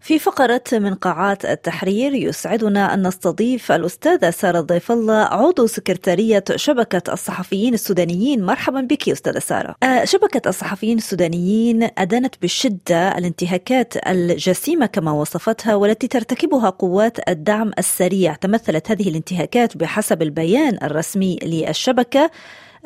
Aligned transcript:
في 0.00 0.18
فقرة 0.18 0.62
من 0.72 0.94
قاعات 0.94 1.44
التحرير 1.44 2.14
يسعدنا 2.14 2.94
أن 2.94 3.06
نستضيف 3.06 3.72
الأستاذة 3.72 4.30
سارة 4.30 4.60
ضيف 4.60 4.92
الله 4.92 5.14
عضو 5.14 5.66
سكرتارية 5.66 6.44
شبكة 6.56 7.12
الصحفيين 7.12 7.74
السودانيين. 7.74 8.46
مرحبا 8.46 8.80
بك 8.80 9.08
أستاذة 9.08 9.38
سارة. 9.38 9.74
آه، 9.82 10.04
شبكة 10.04 10.48
الصحفيين 10.48 10.98
السودانيين 10.98 11.88
أدانت 11.98 12.34
بشدة 12.42 13.18
الانتهاكات 13.18 14.08
الجسيمة 14.08 14.86
كما 14.86 15.12
وصفتها 15.12 15.74
والتي 15.74 16.08
ترتكبها 16.08 16.70
قوات 16.70 17.28
الدعم 17.28 17.70
السريع. 17.78 18.34
تمثلت 18.34 18.90
هذه 18.90 19.08
الانتهاكات 19.08 19.76
بحسب 19.76 20.22
البيان 20.22 20.78
الرسمي 20.82 21.38
للشبكة. 21.42 22.30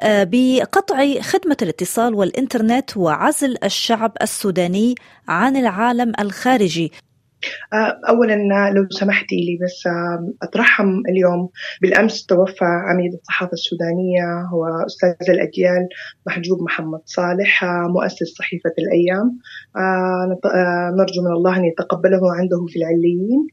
بقطع 0.04 1.20
خدمة 1.20 1.56
الاتصال 1.62 2.14
والإنترنت 2.14 2.96
وعزل 2.96 3.56
الشعب 3.64 4.12
السوداني 4.22 4.94
عن 5.28 5.56
العالم 5.56 6.12
الخارجي. 6.20 6.92
آه، 6.92 7.11
اولا 8.08 8.70
لو 8.74 8.86
سمحتي 8.90 9.36
لي 9.36 9.58
بس 9.64 9.86
آه، 9.86 10.32
اترحم 10.42 11.02
اليوم. 11.08 11.48
بالأمس 11.82 12.26
توفى 12.26 12.64
عميد 12.64 13.12
الصحافة 13.12 13.52
السودانية 13.52 14.40
هو 14.52 14.66
أستاذ 14.86 15.30
الأجيال 15.30 15.88
محجوب 16.26 16.62
محمد 16.62 17.00
صالح 17.04 17.64
مؤسس 17.64 18.34
صحيفة 18.38 18.72
الأيام. 18.78 19.38
نرجو 20.98 21.22
من 21.22 21.32
الله 21.32 21.56
أن 21.56 21.64
يتقبله 21.64 22.20
عنده 22.34 22.66
في 22.68 22.76
العليين. 22.78 23.46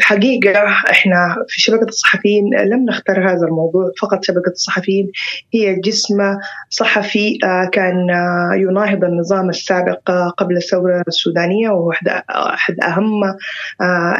حقيقة 0.00 0.62
إحنا 0.90 1.44
في 1.48 1.60
شبكة 1.60 1.88
الصحفيين 1.88 2.54
لم 2.54 2.84
نختار 2.84 3.30
هذا 3.30 3.46
الموضوع 3.46 3.90
فقط 4.00 4.24
شبكة 4.24 4.50
الصحفيين 4.50 5.10
هي 5.54 5.74
جسم 5.74 6.16
صحفي 6.70 7.38
آه، 7.44 7.68
كان 7.72 8.10
آه، 8.10 8.54
يناهض 8.54 9.04
النظام 9.04 9.48
السابق 9.48 10.10
آه، 10.10 10.28
قبل 10.28 10.56
الثورة 10.56 11.04
السودانية 11.08 11.70
وهو 11.70 11.92
أحد 12.30 12.74
أهم 12.80 13.20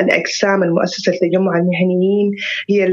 الأجسام 0.00 0.62
المؤسسة 0.62 1.12
التجمع 1.12 1.58
المهنيين 1.58 2.30
هي 2.68 2.88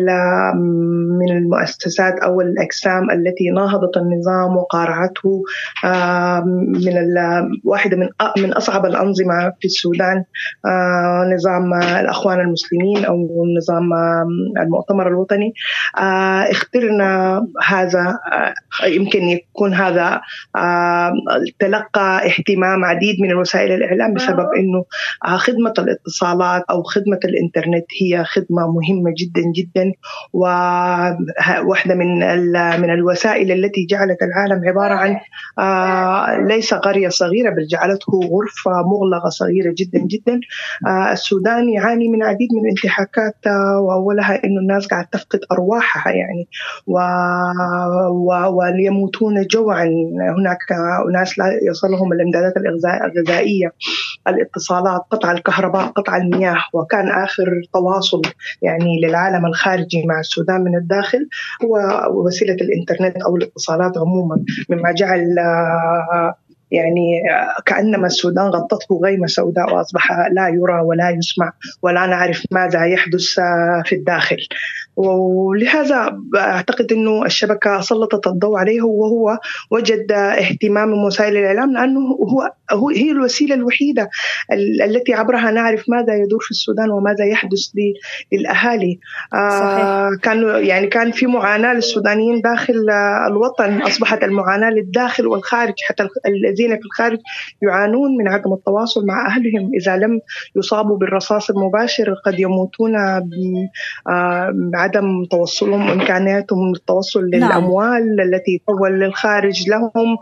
من 1.19 1.37
المؤسسات 1.37 2.19
أو 2.19 2.41
الأجسام 2.41 3.11
التي 3.11 3.49
ناهضت 3.49 3.97
النظام 3.97 4.57
وقارعته 4.57 5.43
من 6.85 6.95
واحدة 7.63 7.97
من 7.97 8.09
من 8.37 8.53
أصعب 8.53 8.85
الأنظمة 8.85 9.53
في 9.59 9.65
السودان 9.65 10.23
نظام 11.33 11.73
الأخوان 11.73 12.39
المسلمين 12.39 13.05
أو 13.05 13.45
نظام 13.57 13.93
المؤتمر 14.57 15.07
الوطني. 15.07 15.53
آه، 15.97 16.51
اخترنا 16.51 17.41
هذا 17.65 18.19
آه، 18.33 18.85
يمكن 18.85 19.23
يكون 19.23 19.73
هذا 19.73 20.21
آه، 20.55 21.13
تلقى 21.59 22.27
اهتمام 22.27 22.85
عديد 22.85 23.21
من 23.21 23.33
وسائل 23.33 23.71
الإعلام 23.71 24.13
بسبب 24.13 24.47
أنه 24.57 24.74
خدمة 25.37 25.73
الاتصالات 25.79 26.63
أو 26.69 26.83
خدمة 26.83 27.19
الإنترنت 27.25 27.85
هي 28.01 28.23
خدمة 28.23 28.71
مهمة 28.71 29.13
جدا 29.17 29.41
جدا 29.55 29.91
وواحدة 30.33 31.95
من 31.95 32.19
من 32.81 32.89
الوسائل 32.89 33.51
التي 33.51 33.85
جعلت 33.85 34.17
العالم 34.21 34.67
عبارة 34.67 34.93
عن 34.93 35.19
ليس 36.47 36.73
قرية 36.73 37.09
صغيرة 37.09 37.49
بل 37.49 37.67
جعلته 37.67 38.11
غرفة 38.13 38.87
مغلقة 38.87 39.29
صغيرة 39.29 39.73
جدا 39.77 39.99
جدا. 39.99 40.39
السودان 41.11 41.69
يعاني 41.69 42.07
من 42.07 42.23
العديد 42.23 42.49
من 42.53 42.61
الانتهاكات 42.65 43.47
وأولها 43.87 44.43
إنه 44.43 44.59
الناس 44.61 44.87
قاعد 44.87 45.05
تفقد 45.07 45.39
أرواحها 45.51 46.13
يعني 46.13 46.47
و... 46.87 46.99
و... 48.09 48.57
ويموتون 48.57 49.47
جوعا. 49.47 49.85
هناك 50.37 50.57
ناس 51.13 51.39
لا 51.39 51.59
يصلهم 51.63 52.13
الإمدادات 52.13 52.53
الغذائيه 52.57 53.71
الاتصالات 54.27 55.01
قطع 55.11 55.31
الكهرباء 55.31 55.87
قطع 55.87 56.17
المياه. 56.17 56.63
وكان 56.73 57.09
آخر 57.09 57.61
تواصل 57.73 58.21
يعني 58.61 59.01
للعالم 59.03 59.45
الخارجي 59.45 60.05
مع 60.05 60.19
السودان 60.19 60.61
من 60.63 60.75
الداخل 60.75 61.27
هو 61.63 61.77
وسيلة 62.11 62.53
الإنترنت 62.53 63.17
أو 63.17 63.35
الاتصالات 63.35 63.97
عموما 63.97 64.45
مما 64.69 64.91
جعل 64.91 65.35
يعني 66.71 67.21
كأنما 67.65 68.07
السودان 68.07 68.45
غطته 68.45 68.99
غيمة 69.03 69.27
سوداء 69.27 69.73
وأصبح 69.73 70.11
لا 70.11 70.47
يرى 70.47 70.81
ولا 70.81 71.09
يسمع 71.09 71.53
ولا 71.81 72.05
نعرف 72.05 72.43
ماذا 72.51 72.85
يحدث 72.85 73.25
في 73.85 73.95
الداخل 73.95 74.37
ولهذا 74.95 76.19
أعتقد 76.37 76.91
أنه 76.91 77.25
الشبكة 77.25 77.81
سلطت 77.81 78.27
الضوء 78.27 78.57
عليه 78.57 78.81
وهو 78.81 79.39
وجد 79.71 80.11
اهتمام 80.11 80.87
من 80.87 81.03
وسائل 81.03 81.37
الإعلام 81.37 81.73
لأنه 81.73 81.99
هو, 81.99 82.51
هو 82.71 82.89
هي 82.89 83.11
الوسيلة 83.11 83.55
الوحيدة 83.55 84.09
التي 84.85 85.13
عبرها 85.13 85.51
نعرف 85.51 85.83
ماذا 85.87 86.15
يدور 86.15 86.39
في 86.41 86.51
السودان 86.51 86.89
وماذا 86.89 87.25
يحدث 87.25 87.59
للأهالي 88.31 88.99
آه، 89.33 89.49
صحيح. 89.49 90.21
كان 90.23 90.65
يعني 90.65 90.87
كان 90.87 91.11
في 91.11 91.27
معاناة 91.27 91.73
للسودانيين 91.73 92.41
داخل 92.41 92.89
الوطن 93.27 93.81
أصبحت 93.81 94.23
المعاناة 94.23 94.69
للداخل 94.69 95.27
والخارج 95.27 95.73
حتى 95.87 96.03
الذين 96.55 96.79
في 96.79 96.85
الخارج 96.85 97.19
يعانون 97.61 98.17
من 98.17 98.27
عدم 98.27 98.53
التواصل 98.53 99.05
مع 99.05 99.27
أهلهم 99.27 99.71
إذا 99.81 99.97
لم 99.97 100.19
يصابوا 100.55 100.97
بالرصاص 100.97 101.49
المباشر 101.49 102.13
قد 102.25 102.39
يموتون 102.39 102.93
بعدم 104.71 105.21
آه، 105.21 105.27
توصلهم 105.31 105.89
إمكانياتهم 105.89 106.69
للتوصل 106.69 107.29
نعم. 107.29 107.49
للأموال 107.49 108.21
التي 108.21 108.61
تول 108.67 108.99
للخارج 108.99 109.69
لهم 109.69 110.17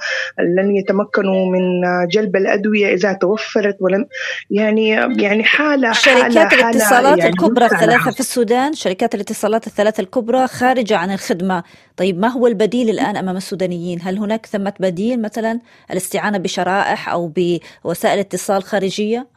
لن 0.57 0.75
يتمكنوا 0.75 1.45
من 1.45 1.61
جلب 2.07 2.35
الأدوية 2.35 2.93
إذا 2.93 3.13
توفرت 3.13 3.77
ولم 3.79 4.05
يعني 4.51 4.89
يعني 4.89 5.43
حالة 5.43 5.91
شركات 5.91 6.37
حالة 6.37 6.69
الاتصالات 6.69 7.17
يعني 7.17 7.29
الكبرى 7.29 7.65
الثلاثة 7.65 8.11
في 8.11 8.19
السودان 8.19 8.73
شركات 8.73 9.15
الاتصالات 9.15 9.67
الثلاثة 9.67 10.01
الكبرى 10.01 10.47
خارجة 10.47 10.97
عن 10.97 11.11
الخدمة. 11.11 11.63
طيب 11.97 12.19
ما 12.19 12.27
هو 12.27 12.47
البديل 12.47 12.89
الآن 12.89 13.17
أمام 13.17 13.37
السودانيين؟ 13.37 13.99
هل 14.01 14.17
هناك 14.17 14.45
ثمة 14.45 14.73
بديل 14.79 15.21
مثلا؟ 15.21 15.59
الاستعانة 15.91 16.22
بشرائح 16.31 17.09
أو 17.09 17.33
بوسائل 17.35 18.19
اتصال 18.19 18.63
خارجية؟ 18.63 19.27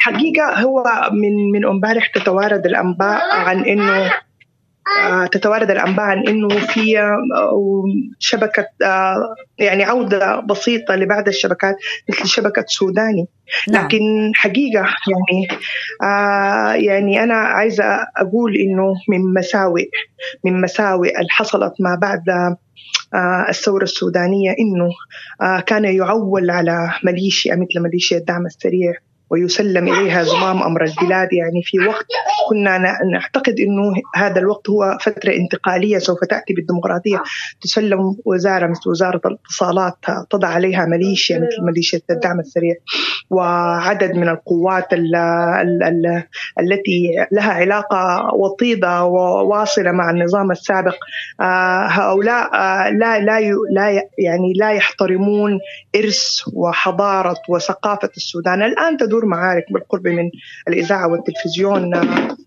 حقيقة 0.00 0.60
هو 0.60 0.84
من 1.12 1.52
من 1.52 1.66
امبارح 1.66 2.06
تتوارد 2.06 2.66
الأنباء 2.66 3.34
عن 3.34 3.64
إنه 3.64 4.10
آه، 4.98 5.26
تتوارد 5.26 5.70
الأنباء 5.70 6.06
عن 6.06 6.28
إنه 6.28 6.48
في 6.48 6.98
آه، 6.98 7.84
شبكة 8.18 8.66
آه، 8.82 9.34
يعني 9.58 9.84
عودة 9.84 10.40
بسيطة 10.40 10.94
لبعض 10.94 11.28
الشبكات 11.28 11.76
مثل 12.08 12.26
شبكة 12.26 12.64
سوداني 12.68 13.26
نعم. 13.68 13.84
لكن 13.84 14.32
حقيقة 14.34 14.86
يعني 15.08 15.48
يعني 16.86 17.22
أنا 17.22 17.34
عايزة 17.34 17.84
أقول 18.16 18.56
إنه 18.56 18.94
من 19.08 19.34
مساوئ 19.34 19.88
من 20.44 20.60
مساوئ 20.60 21.18
اللي 21.18 21.30
حصلت 21.30 21.72
ما 21.80 21.98
بعد 22.00 22.24
الثورة 23.48 23.82
السودانية 23.82 24.50
إنه 24.50 24.90
كان 25.66 25.84
يعول 25.84 26.50
على 26.50 26.90
ميليشيا 27.04 27.54
مثل 27.56 27.80
ميليشيا 27.82 28.18
الدعم 28.18 28.46
السريع 28.46 28.92
ويسلم 29.30 29.88
إليها 29.88 30.22
زمام 30.22 30.62
أمر 30.62 30.84
البلاد 30.84 31.32
يعني 31.32 31.62
في 31.64 31.78
وقت 31.78 32.06
كنا 32.50 32.78
نعتقد 33.12 33.60
أنه 33.60 33.94
هذا 34.14 34.38
الوقت 34.40 34.70
هو 34.70 34.98
فترة 35.00 35.32
انتقالية 35.36 35.98
سوف 35.98 36.24
تأتي 36.24 36.54
بالديمقراطية. 36.54 37.22
تسلم 37.62 38.16
وزارة 38.24 38.66
مثل 38.66 38.90
وزارة 38.90 39.20
الاتصالات 39.26 39.96
تضع 40.30 40.48
عليها 40.48 40.86
ميليشيا 40.86 41.38
مثل 41.38 41.62
ميليشيا 41.66 42.00
الدعم 42.10 42.40
السريع. 42.40 42.74
وعدد 43.30 44.12
من 44.16 44.28
القوات 44.28 44.92
ال 44.92 45.16
ال 45.16 45.82
ال 45.82 46.24
التي 46.60 47.26
لها 47.32 47.52
علاقة 47.52 48.34
وطيدة 48.34 49.04
وواصلة 49.04 49.92
مع 49.92 50.10
النظام 50.10 50.50
السابق 50.50 50.96
آه، 51.40 51.86
هؤلاء 51.86 52.54
آه، 52.54 52.90
لا 52.90 53.20
لا 53.20 53.40
لا 53.70 54.02
يعني 54.18 54.52
لا 54.56 54.72
يحترمون 54.72 55.58
إرث 55.96 56.40
وحضارة 56.52 57.36
وثقافة 57.48 58.10
السودان. 58.16 58.62
الآن 58.62 58.96
تدور 58.96 59.26
معارك 59.26 59.64
بالقرب 59.72 60.08
من 60.08 60.30
الإذاعة 60.68 61.08
والتلفزيون. 61.08 61.90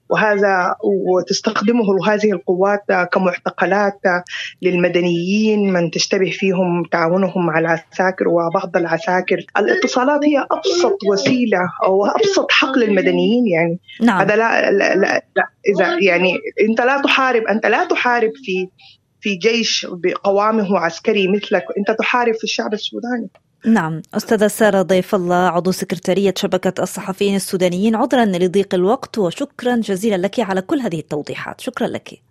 وهذا 0.09 0.75
وتستخدمه 0.83 2.07
هذه 2.07 2.31
القوات 2.31 2.83
كمعتقلات 3.11 4.01
للمدنيين 4.61 5.73
من 5.73 5.91
تشتبه 5.91 6.29
فيهم 6.29 6.83
تعاونهم 6.91 7.45
مع 7.45 7.59
العساكر 7.59 8.27
وبعض 8.27 8.77
العساكر. 8.77 9.45
الاتصالات 9.57 10.25
هي 10.25 10.45
أبسط 10.51 10.97
وسيلة 11.09 11.69
أو 11.83 12.05
أبسط 12.05 12.51
حق 12.51 12.77
للمدنيين 12.77 13.47
يعني. 13.47 13.79
نعم. 14.01 14.21
هذا 14.21 14.35
لا, 14.35 14.71
لا, 14.71 14.95
لا, 14.95 15.25
لا 15.35 15.49
إذا 15.67 15.97
يعني 16.01 16.37
أنت 16.69 16.81
لا 16.81 17.01
تحارب 17.01 17.43
أنت 17.43 17.65
لا 17.65 17.85
تحارب 17.85 18.31
في 18.35 18.67
في 19.21 19.35
جيش 19.35 19.87
بقوامه 19.89 20.79
عسكري 20.79 21.27
مثلك 21.27 21.65
أنت 21.77 21.99
تحارب 21.99 22.33
في 22.33 22.43
الشعب 22.43 22.73
السوداني. 22.73 23.29
نعم 23.65 24.01
أستاذة 24.13 24.48
سارة 24.48 24.81
ضيف 24.81 25.15
الله 25.15 25.36
عضو 25.36 25.71
سكرتارية 25.71 26.33
شبكة 26.38 26.83
الصحفيين 26.83 27.36
السودانيين 27.36 27.95
عذرا 27.95 28.25
لضيق 28.25 28.75
الوقت 28.75 29.18
وشكرا 29.18 29.75
جزيلا 29.75 30.15
لك 30.15 30.39
على 30.39 30.62
كل 30.62 30.80
هذه 30.80 31.00
التوضيحات. 31.00 31.62
شكرا 31.62 31.88
لك. 31.88 32.24